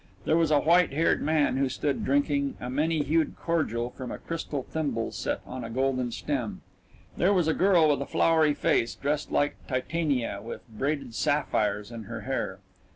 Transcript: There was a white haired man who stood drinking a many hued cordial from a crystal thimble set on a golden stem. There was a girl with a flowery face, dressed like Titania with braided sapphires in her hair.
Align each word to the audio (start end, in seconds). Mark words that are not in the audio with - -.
There 0.25 0.35
was 0.35 0.49
a 0.49 0.59
white 0.59 0.93
haired 0.93 1.21
man 1.21 1.57
who 1.57 1.69
stood 1.69 2.03
drinking 2.03 2.57
a 2.59 2.71
many 2.71 3.03
hued 3.03 3.35
cordial 3.39 3.91
from 3.91 4.09
a 4.11 4.17
crystal 4.17 4.63
thimble 4.63 5.11
set 5.11 5.41
on 5.45 5.63
a 5.63 5.69
golden 5.69 6.11
stem. 6.11 6.61
There 7.17 7.33
was 7.33 7.47
a 7.47 7.53
girl 7.53 7.89
with 7.89 8.01
a 8.01 8.07
flowery 8.07 8.55
face, 8.55 8.95
dressed 8.95 9.31
like 9.31 9.57
Titania 9.67 10.39
with 10.43 10.67
braided 10.67 11.13
sapphires 11.13 11.91
in 11.91 12.05
her 12.05 12.21
hair. 12.21 12.57